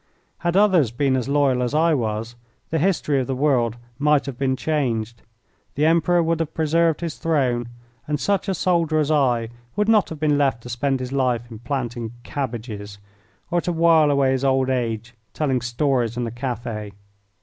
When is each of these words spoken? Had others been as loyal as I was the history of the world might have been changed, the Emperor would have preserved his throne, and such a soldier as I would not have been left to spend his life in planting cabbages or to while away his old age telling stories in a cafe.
Had 0.39 0.57
others 0.57 0.89
been 0.89 1.15
as 1.15 1.29
loyal 1.29 1.61
as 1.61 1.75
I 1.75 1.93
was 1.93 2.35
the 2.71 2.79
history 2.79 3.19
of 3.19 3.27
the 3.27 3.35
world 3.35 3.77
might 3.99 4.25
have 4.25 4.35
been 4.35 4.55
changed, 4.55 5.21
the 5.75 5.85
Emperor 5.85 6.23
would 6.23 6.39
have 6.39 6.55
preserved 6.55 7.01
his 7.01 7.19
throne, 7.19 7.69
and 8.07 8.19
such 8.19 8.49
a 8.49 8.55
soldier 8.55 8.97
as 8.97 9.11
I 9.11 9.49
would 9.75 9.87
not 9.87 10.09
have 10.09 10.19
been 10.19 10.39
left 10.39 10.63
to 10.63 10.69
spend 10.69 11.01
his 11.01 11.11
life 11.11 11.51
in 11.51 11.59
planting 11.59 12.13
cabbages 12.23 12.97
or 13.51 13.61
to 13.61 13.71
while 13.71 14.09
away 14.09 14.31
his 14.31 14.43
old 14.43 14.71
age 14.71 15.13
telling 15.33 15.61
stories 15.61 16.17
in 16.17 16.25
a 16.25 16.31
cafe. 16.31 16.93